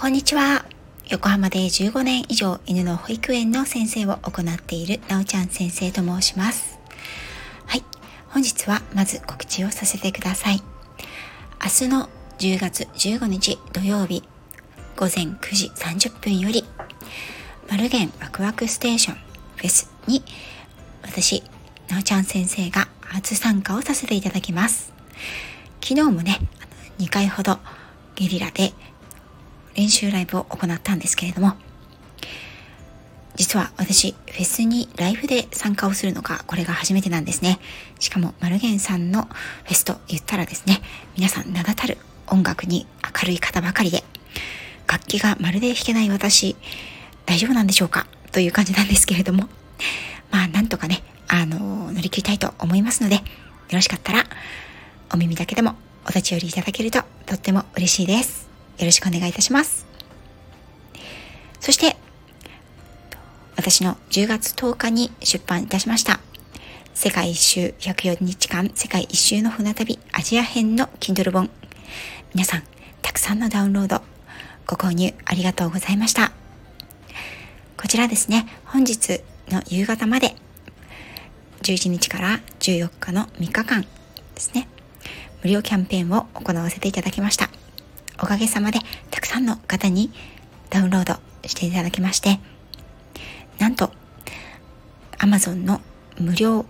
[0.00, 0.64] こんにちは。
[1.10, 6.78] 横浜で15年以上犬の保育園の先生を行っているなおちゃん先生と申します。
[7.66, 7.84] はい。
[8.30, 10.62] 本日はまず告知をさせてください。
[11.62, 14.24] 明日の10月15日土曜日
[14.96, 16.64] 午前9時30分より
[17.70, 19.16] マルゲンワクワクステーション
[19.56, 20.24] フェスに
[21.02, 21.42] 私、
[21.90, 24.94] なおちゃん先生が初参加をさせていただきます。
[25.84, 26.38] 昨日もね、
[26.98, 27.58] 2回ほど
[28.14, 28.72] ゲリラで
[29.80, 31.54] 練習ライブを行ったんですけれども、
[33.34, 37.58] 実は私、フェスにライブで参加をするのがこれが初めてなんですね。
[37.98, 40.82] しかも、マルゲンさんのフェスと言ったらですね、
[41.16, 42.86] 皆さん名だたる音楽に
[43.22, 44.04] 明るい方ばかりで、
[44.86, 46.56] 楽器がまるで弾けない私、
[47.24, 48.06] 大丈夫なんでしょうか？
[48.32, 49.48] という感じなんですけれども、
[50.30, 53.22] まあ、なんとかね、あの、乗り切りたいと思いますので、よ
[53.72, 54.26] ろしかったら、
[55.14, 58.49] お耳だけでもお立ち寄りいただけるととっても嬉しいです。
[58.80, 59.86] よろしくお願いいたします。
[61.60, 61.96] そして、
[63.56, 66.18] 私の10月10日に出版いたしました。
[66.94, 71.50] 世界一周104日間世界一周の船旅アジア編の Kindle 本。
[72.34, 72.62] 皆さん、
[73.02, 74.00] たくさんのダウンロード、
[74.66, 76.32] ご購入ありがとうございました。
[77.76, 80.34] こちらですね、本日の夕方まで、
[81.62, 83.88] 11日から14日の3日間で
[84.38, 84.68] すね、
[85.42, 87.59] 無料キャンペーンを行わせていただきました。
[88.20, 88.78] おかげさまで
[89.10, 90.12] たくさんの方に
[90.68, 91.14] ダウンロード
[91.48, 92.38] していただきまして、
[93.58, 93.90] なんと
[95.18, 95.80] Amazon の
[96.18, 96.66] 無料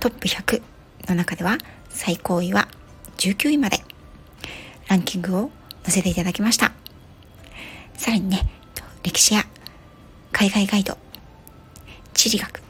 [0.00, 0.62] トップ100
[1.08, 1.58] の中では
[1.90, 2.68] 最高位は
[3.18, 3.78] 19位まで
[4.88, 5.50] ランキングを
[5.84, 6.72] 載せていただきました。
[7.94, 8.48] さらにね、
[9.02, 9.44] 歴史や
[10.32, 10.96] 海外ガイド、
[12.14, 12.62] 地理学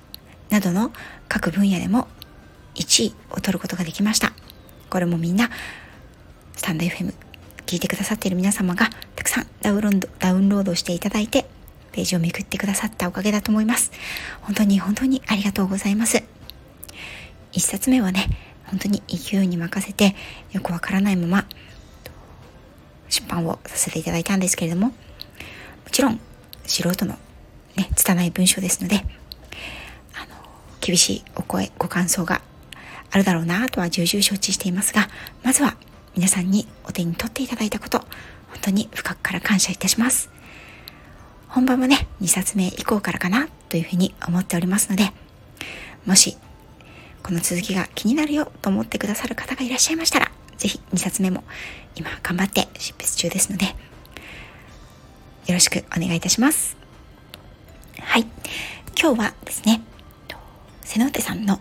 [0.51, 0.91] などの
[1.29, 2.09] 各分野でも
[2.75, 4.33] 1位を取ることができました。
[4.91, 5.49] これもみんな
[6.57, 7.15] スタンド FM
[7.71, 11.47] 聞いてくださっている皆様がたくさんダウンロードダウンロードしていただいて、
[11.93, 13.93] ページをめくってくださったおかげだと思います。
[14.41, 16.21] 本当に本当にありがとうございます。
[17.53, 18.27] 一冊目はね、
[18.65, 20.17] 本当に勢いに任せて、
[20.51, 21.47] よくわからないまま、
[23.09, 24.95] 出版をさせていただいたんですけれども、も
[25.93, 26.19] ちろん、
[26.65, 27.17] 素人の
[27.77, 28.97] ね、拙い文章ですので、
[30.17, 30.35] あの、
[30.81, 32.43] 厳しいお声、ご感想が
[33.13, 35.09] あるだろうなとは重々承知していますが、
[35.45, 35.77] まずは
[36.17, 38.09] 皆さんにお手に取っていただいたこと、本
[38.63, 40.31] 当に深くから感謝いたします。
[41.49, 45.13] 本番もね、2冊目以降からかなというふうに思っておりますので、
[46.07, 46.37] もし、
[47.23, 51.45] この続きが気になるよと思ってくださる方がいらっしゃいましたら、ぜひ2冊目も
[51.97, 53.73] 今頑張って執筆中ですので、よ
[55.55, 56.77] ろしくお願いいたします。
[57.99, 58.27] はい。
[59.01, 59.83] 今日はですね、
[60.83, 61.61] 瀬野手さんの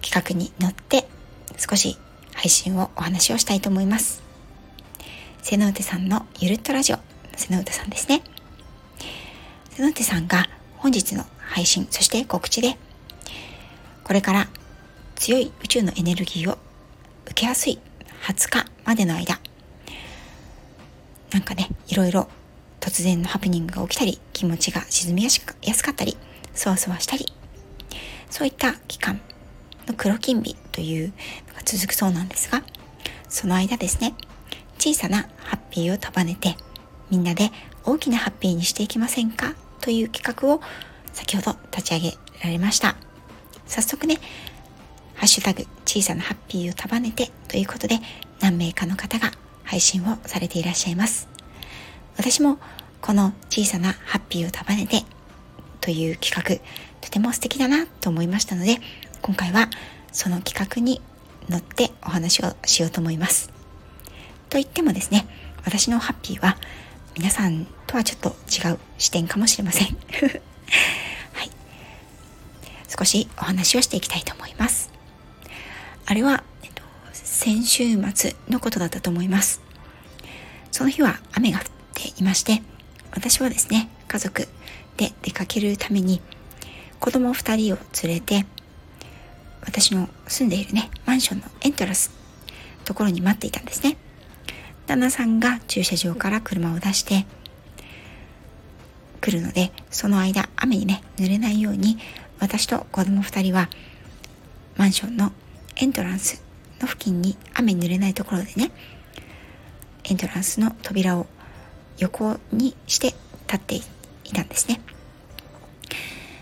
[0.00, 1.06] 企画に乗って
[1.58, 1.98] 少し
[2.42, 4.20] 配信をお話をしたいと思います。
[5.42, 6.98] 瀬野手さんのゆるっとラジオ、
[7.36, 8.20] 瀬野手さんですね。
[9.70, 10.48] 瀬野手さんが
[10.78, 12.76] 本日の配信、そして告知で、
[14.02, 14.48] これから
[15.14, 16.58] 強い宇宙のエネルギーを
[17.26, 17.78] 受けやすい
[18.24, 19.38] 20日までの間、
[21.30, 22.26] なんかね、いろいろ
[22.80, 25.40] 突然のハプニングが起きたり、気持ちが沈みやす
[25.84, 26.16] かったり、
[26.54, 27.32] そわそわしたり、
[28.30, 29.20] そういった期間
[29.86, 31.12] の黒金日という
[31.64, 32.62] 続くそうなんですが、
[33.28, 34.14] その間ですね、
[34.78, 36.56] 小さなハッピーを束ねて、
[37.10, 37.50] みんなで
[37.84, 40.60] 大きなハッピーにしていきませんかという企画を
[41.12, 42.96] 先ほど立ち上げられました。
[43.66, 44.18] 早速ね、
[45.14, 48.00] ハッシュタグ小さなハッピーを束ねてということで
[48.40, 49.30] 何名かの方が
[49.62, 51.28] 配信をされていらっしゃいます。
[52.16, 52.58] 私も
[53.00, 55.02] この小さなハッピーを束ねて
[55.80, 56.64] という企画
[57.00, 58.78] とても素敵だなと思いましたので
[59.22, 59.68] 今回は
[60.12, 61.00] その企画に
[61.48, 63.48] 乗ってお話をしようと思います。
[64.48, 65.26] と言ってもですね、
[65.64, 66.56] 私のハッピーは
[67.16, 69.88] 皆さんとはちょっと違う視点かもしれません。
[71.32, 71.50] はい。
[72.88, 74.90] 少しお話をしていきたいと思います。
[76.06, 77.84] あれは、えっと、先週
[78.14, 79.60] 末のことだったと思います。
[80.70, 82.62] その日は雨が降っていまして、
[83.10, 84.48] 私はですね、家族
[84.96, 86.20] で出かけるために
[87.00, 88.46] 子供2人を連れて
[89.64, 92.10] 私の住んでいるね、マンションのエントランス
[92.84, 93.96] ところに待っていたんですね。
[94.86, 97.24] 旦那さんが駐車場から車を出して
[99.20, 101.98] 来るので、その間雨にね、濡れないように
[102.40, 103.68] 私と子供2人は
[104.76, 105.32] マンションの
[105.76, 106.42] エントランス
[106.80, 108.72] の付近に雨に濡れないところでね、
[110.04, 111.26] エントランスの扉を
[111.98, 113.14] 横にして
[113.46, 113.82] 立ってい
[114.32, 114.80] たんですね。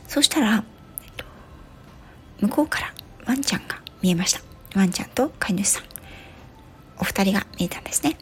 [0.08, 0.64] そしたら、
[2.40, 2.94] 向こうから
[3.30, 4.40] ワンちゃんが見えました。
[4.74, 5.84] ワンちゃんと飼い主さん。
[6.98, 8.16] お二人が見えたんですね。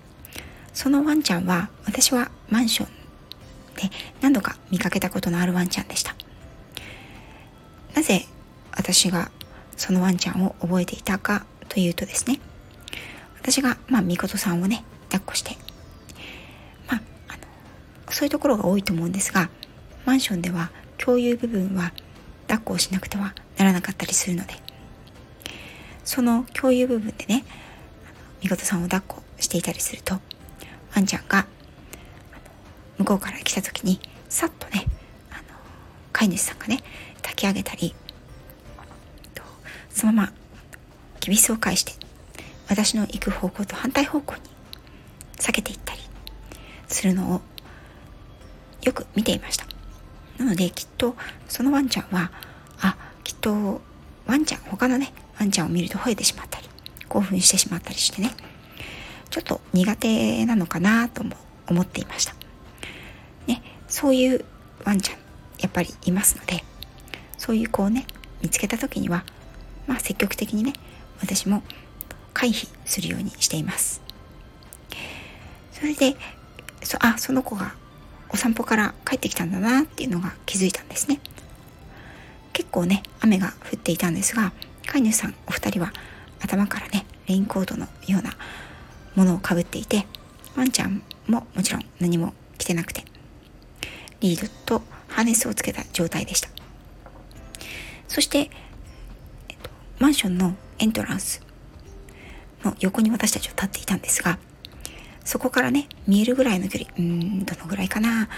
[0.73, 2.99] そのワンちゃんは、私はマンション
[3.79, 3.91] で
[4.21, 6.15] 何度か見かけたことのあるワンちゃんでした
[7.95, 8.27] なぜ
[8.77, 9.31] 私が
[9.77, 12.41] そのワンちゃんを覚えていたかというとですね
[13.41, 15.57] 私がまあみことさんをね抱っこして
[16.89, 17.39] まああの
[18.11, 19.49] そういうところが多いと思うんですが
[20.05, 21.93] マンションでは共有部分は
[22.49, 24.55] 抱っこをしなくてはならなかったりするので
[26.09, 27.45] その共有部分でね
[28.43, 30.15] みことさんを抱っこしていたりすると
[30.97, 31.47] ワンちゃんが
[32.97, 34.01] 向こうから来た時に
[34.31, 34.87] さっとね
[35.31, 35.43] あの
[36.15, 36.79] 飼い主さんがね
[37.17, 37.95] 抱き上げたり
[39.91, 40.33] そのまま
[41.21, 41.93] きびすを返して
[42.71, 44.41] 私の行く方向と反対方向に
[45.37, 46.01] 避けていったり
[46.89, 47.43] するのを
[48.81, 49.67] よく見ていました。
[50.39, 51.17] なのできっと
[51.49, 52.33] そのワンちゃんは
[52.81, 53.83] あきっと
[54.39, 56.69] ンちゃん他のねワンちゃんを見ると吠えてしまったり
[57.09, 58.31] 興奮してしまったりしてね。
[59.31, 61.37] ちょっと苦手なのかなとも
[61.69, 62.35] 思っていました。
[63.47, 64.45] ねそういう
[64.85, 65.19] ワンちゃん
[65.61, 66.65] やっぱりいますので
[67.37, 68.07] そういう子をね
[68.43, 69.25] 見つけた時には
[69.87, 70.73] まあ積極的にね
[71.21, 71.63] 私も
[72.33, 74.01] 回避するようにしています。
[75.73, 76.17] それで
[76.83, 77.75] そあその子が
[78.31, 81.21] お散歩から帰ってきたんだなっていうのが気づいたんですね。
[82.59, 84.53] 結構ね雨が降っていたんですが
[84.85, 85.93] 飼い主さんお二人は
[86.41, 88.33] 頭からねレインコートのような
[89.15, 90.07] ものをかぶっていて
[90.57, 93.05] ワンちゃんももちろん何も着てなくて
[94.19, 96.49] リードとハーネスをつけた状態でした。
[98.09, 98.51] そして、
[99.49, 99.71] えっと、
[100.01, 101.41] マンションのエントランス
[102.65, 104.39] の横に私たちは立っていたんですが
[105.25, 108.29] そこからね見えるぐらいの距離うんどのぐらいかな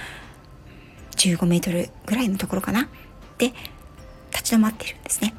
[1.12, 2.88] 15メートルぐらいのところかな
[3.38, 3.52] で
[4.40, 5.34] 立ち止まっているんですね。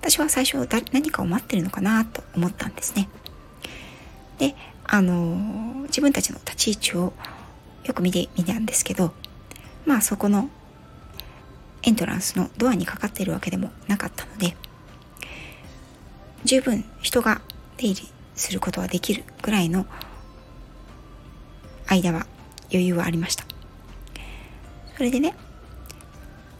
[0.00, 0.56] 私は最初
[0.92, 3.08] 何かを待ってるのかなと思ったんですね。
[4.38, 4.54] で
[4.84, 7.12] あの自分たちの立ち位置を
[7.84, 9.12] よく見てみたんですけど
[9.84, 10.48] まあそこの
[11.82, 14.56] エントランスのドアにかかっているわけでもなかったので
[16.44, 17.40] 十分人が
[17.76, 19.86] 出入りすることはできるぐらいの
[21.88, 22.26] 間は
[22.70, 23.44] 余裕はありました。
[24.96, 25.34] それでね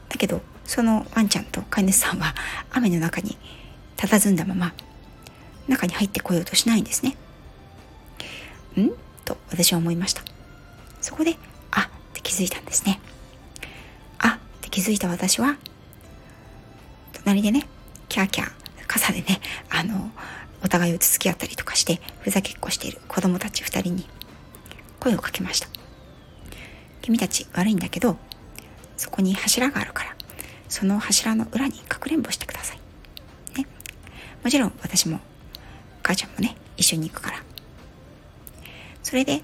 [0.08, 2.34] だけどそのワンちゃんと飼い主さんは
[2.70, 3.38] 雨の中に
[3.96, 4.74] 佇んだまま
[5.68, 7.16] 中に入ってこようとしないんですね。
[8.78, 8.90] ん？
[9.24, 10.22] と私は思いました。
[11.00, 11.36] そこで
[11.70, 13.00] あって気づいたんですね。
[14.18, 15.56] あって気づいた私は
[17.12, 17.66] 隣でね
[18.08, 18.50] キャーキャー
[18.86, 19.40] 傘でね
[19.70, 20.10] あの
[20.62, 24.06] お互いをつつき合ったりとかしてふざけっこしている子供たち2人に
[25.00, 25.68] 声をかけました。
[27.02, 28.16] 君たち悪いんだけど
[28.96, 30.15] そこに柱があるから
[30.68, 32.78] その柱の裏にかくれんぼしてください。
[33.58, 33.66] ね。
[34.42, 35.20] もちろん私も
[36.02, 37.42] 母ちゃんもね一緒に行くから。
[39.02, 39.42] それで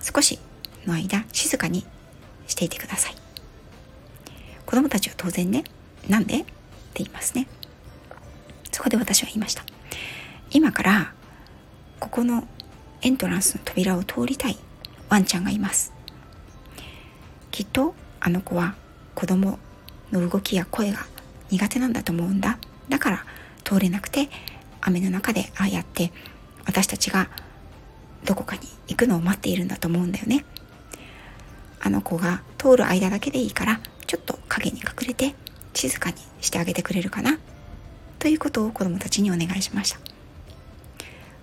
[0.00, 0.38] 少し
[0.86, 1.86] の間静かに
[2.46, 3.14] していてください。
[4.66, 5.64] 子供たちは当然ね
[6.08, 6.40] なんで？
[6.40, 6.46] って
[6.96, 7.46] 言いますね。
[8.72, 9.64] そこで私は言いました。
[10.50, 11.12] 今から
[11.98, 12.46] ここの
[13.02, 14.56] エントランスの扉を通りたい
[15.08, 15.92] ワンちゃんがいます。
[17.50, 18.74] きっとあの子は
[19.14, 19.58] 子供
[20.12, 21.06] の動きや声が
[21.50, 22.58] 苦手なんだと思うんだ。
[22.88, 23.24] だから
[23.64, 24.28] 通れなくて
[24.80, 26.12] 雨の中でああやって
[26.66, 27.28] 私たちが
[28.24, 30.44] どこかに行くのを待っているんだと思うんだよね。
[31.80, 35.34] あの子が通る間だけでいいからちょっと影に隠れて
[35.72, 37.38] 静かにしてあげてくれるかな。
[38.18, 39.98] ということを子供たちにお願いしました。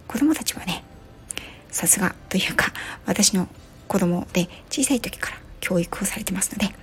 [0.08, 0.84] 子供たちはね
[1.72, 2.72] さすがというか
[3.06, 3.48] 私の
[3.88, 6.74] 子供で小さい時から教育をされてますので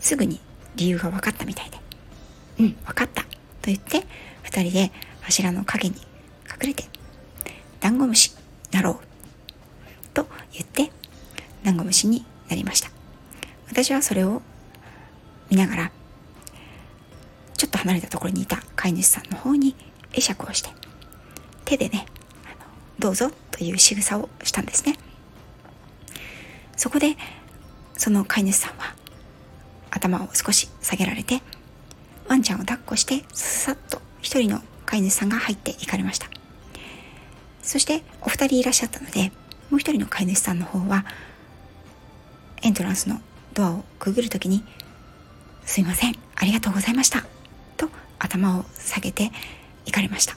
[0.00, 0.40] すぐに
[0.76, 1.78] 理由が分かったみたいで
[2.60, 3.28] 「うん分かった」と
[3.64, 4.06] 言って
[4.44, 5.96] 2人で柱の陰に
[6.50, 6.84] 隠れて
[7.80, 8.32] ダンゴムシ
[8.72, 8.98] なろう。
[10.14, 10.90] と言って
[11.64, 12.90] ダンゴムシになりました。
[13.68, 14.42] 私はそれを
[15.50, 15.92] 見ながら
[17.56, 19.74] ちょっと離れたところにいた飼い主さんの方に
[20.14, 20.70] 会釈をして
[21.64, 22.06] 手でね
[22.98, 24.96] どうぞという仕草をしたんですね。
[26.76, 27.16] そこで
[27.96, 28.94] その飼い主さんは
[29.94, 31.40] 頭を少し下げられて
[32.28, 36.28] ワンちゃんを抱っこしてさっと一人の飼い主さんが入っていかれました。
[37.62, 39.32] そしてお二人いらっしゃったので
[39.70, 41.06] もう一人の飼い主さんの方は
[42.62, 43.20] エントランスの
[43.54, 44.64] ドアをくぐる時に
[45.64, 47.24] 「すいませんありがとうございました」
[47.78, 49.30] と頭を下げて
[49.86, 50.36] 行かれました。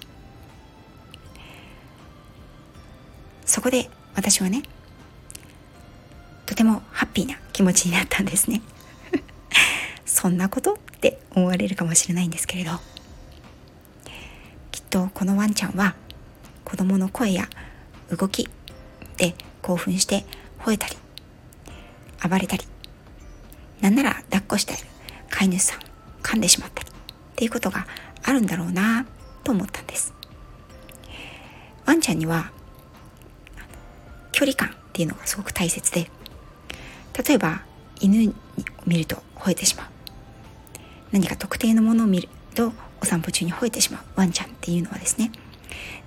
[3.45, 4.63] そこで私はね
[6.45, 8.61] とてもハッピーな気持ちになったんですね。
[10.19, 12.71] そんなことって思われるかもしれないんですけれど。
[14.71, 15.93] きっとこのワンちゃんは
[16.65, 17.47] 子供の声や
[18.09, 18.49] 動き
[19.17, 20.25] で興奮して
[20.59, 20.97] 吠えたり
[22.27, 22.63] 暴れたり
[23.79, 24.73] なんなら抱っこして
[25.29, 25.81] 飼い主さん
[26.23, 26.93] 噛んでしまったりっ
[27.35, 27.85] ていうことが
[28.23, 29.05] あるんだろうな
[29.43, 30.15] と思ったんです。
[31.85, 32.51] ワンちゃんには
[34.31, 36.09] 距離感っていうのがすごく大切で
[37.27, 37.61] 例えば
[38.01, 38.33] 犬を
[38.87, 39.96] 見ると吠えてしまう。
[41.11, 45.31] 何か特定のものを見るとお散歩中に吠えてしまうワンちゃんっていうのはですね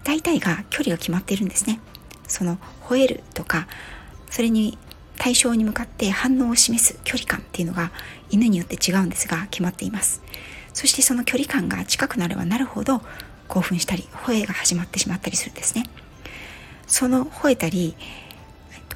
[0.05, 1.79] 大体が距離が決まっているんですね。
[2.27, 3.67] その吠えるとか
[4.31, 4.79] それに
[5.19, 7.91] 対象に向かって反応を示す距離感っていうのが
[8.31, 10.23] 犬によって違うんですが決まっています。
[10.73, 13.03] そしてその距離感が近くなればなるほど
[13.49, 15.85] 興奮したり吠えが始まってしまったりするんですね。
[16.87, 17.97] その吠えたり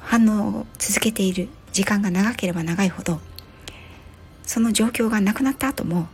[0.01, 3.19] 反応を続けている時間が長ければ長いほど
[4.45, 6.07] その状況がなくなった後も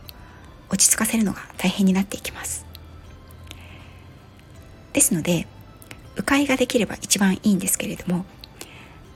[0.70, 2.64] 落ち着かせるのが大変になっていきます。
[4.92, 5.46] ですので
[6.16, 8.26] 迂回ができれば一番いいんですけれども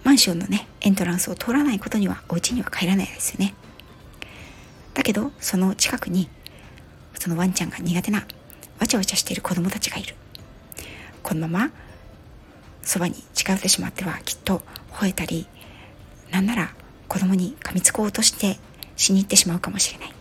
[0.04, 3.54] マンションのねエントランスを通らないことにはお家には帰らないですよね。
[4.94, 6.28] だけどその近くに
[7.18, 8.26] そのワンちゃんが苦手な
[8.78, 10.14] わちゃわちゃしている子供たちがいる。
[11.23, 11.70] このまま
[12.82, 15.49] そばに近寄ってしまってはきっと吠えたり
[16.30, 16.75] なんなら
[17.08, 18.58] 子供に噛みつこうとして
[18.97, 20.12] しに行ってしまうかもしれない。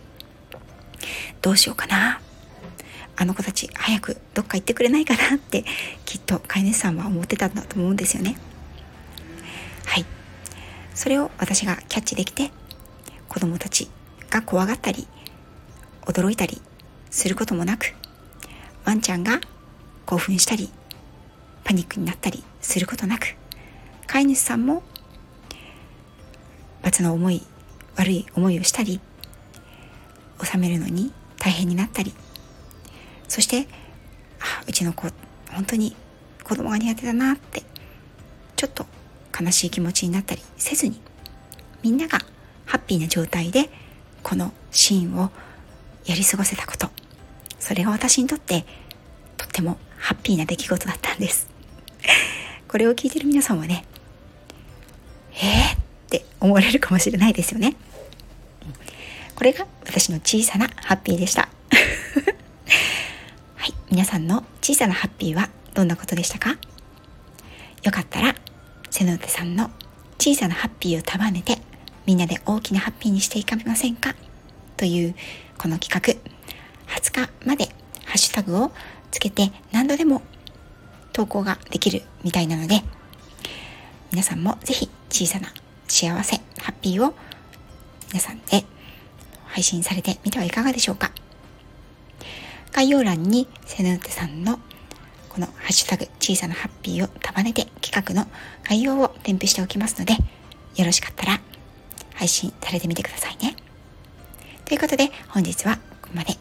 [1.42, 2.20] どうしようかな。
[3.18, 5.64] あの子たち早くどっか行ってくれないかなって
[6.04, 8.36] きっと飼い主さんは思ってたんだと思うんですよね。
[9.86, 10.04] はい。
[10.94, 12.50] それを私がキャッチできて
[13.28, 13.88] 子供たち
[14.30, 15.06] が怖がったり
[16.02, 16.60] 驚いたり
[17.10, 17.94] することもなく
[18.84, 19.40] ワンちゃんが
[20.04, 20.70] 興奮したり
[21.64, 23.36] パニックになったりすることなく
[24.06, 24.82] 飼い主さんも
[26.82, 27.42] 罰の思い
[27.96, 29.00] 悪い思いをしたり
[30.42, 32.14] 収めるのに大変になったり。
[33.28, 33.66] そして
[34.40, 35.08] あうちの子
[35.50, 35.96] 本当に
[36.44, 37.62] 子供が苦手だなって
[38.54, 38.86] ちょっと
[39.38, 41.00] 悲しい気持ちになったりせずに
[41.82, 42.20] みんなが
[42.66, 43.68] ハッピーな状態で
[44.22, 45.30] このシーンを
[46.04, 46.88] やり過ごせたこと。
[47.58, 48.64] それが私にとって
[49.36, 51.48] とってもハッピーな出来事だったんです。
[52.68, 53.84] これを聞いてる皆さんはね
[55.32, 55.76] えー、
[56.40, 57.76] 思われるかもしれないですよね。
[59.34, 61.48] これが私の小さなハッピーでした。
[63.56, 63.74] はい。
[63.90, 66.56] 皆さんの小さなハッピーはどんなことでしたか？
[67.82, 68.34] よかったら
[68.90, 69.70] 瀬野手さんの
[70.18, 71.58] 小さなハッピーを束ねて
[72.06, 74.14] みんなで大きなハッピーにしていかませんか？
[74.76, 75.14] という
[75.58, 76.32] この企画。
[76.94, 77.66] 20日まで
[78.04, 78.72] ハッシュタグを
[79.10, 80.22] つけて何度でも
[81.12, 82.82] 投稿ができるみたいなので
[84.12, 85.52] 皆さんもぜひ小さな
[85.96, 87.14] 幸せハッピーを
[88.08, 88.66] 皆さんで
[89.46, 91.10] 配信されてみてはいかがでしょうか
[92.72, 94.60] 概要欄にセヌーテさんの
[95.30, 98.30] このハッシュタグ小さなハッピーを束ねて企画の
[98.68, 100.12] 概要を添付しておきますので
[100.76, 101.40] よろしかったら
[102.12, 103.56] 配信されてみてくださいね。
[104.66, 106.34] ということで本日はここまで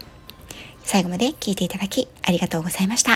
[0.84, 3.15] 最後まで聞いていただきありがとうございました。